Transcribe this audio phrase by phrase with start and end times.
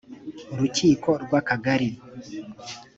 [0.53, 1.89] urukiko rw akagari